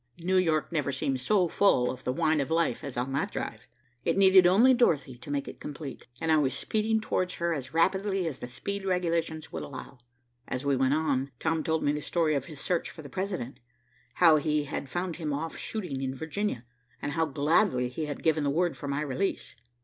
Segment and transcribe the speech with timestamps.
[0.17, 3.67] New York never seemed so full of the wine of life as on that drive.
[4.03, 7.71] It needed only Dorothy to make it complete, and I was speeding towards her as
[7.71, 9.99] rapidly as the speed regulations would allow.
[10.47, 13.59] As we went on, Tom told me the story of his search for the President.
[14.15, 16.65] How he had found him off shooting in Virginia
[16.99, 19.55] and how gladly he had given the word for my release.